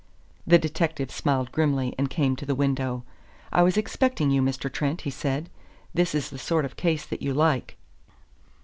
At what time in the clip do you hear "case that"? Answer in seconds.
6.75-7.21